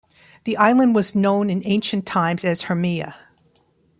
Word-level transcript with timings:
The 0.45 0.57
island 0.57 0.95
was 0.95 1.15
known 1.15 1.51
in 1.51 1.61
ancient 1.63 2.07
times 2.07 2.43
as 2.43 2.63
Hermea. 2.63 3.13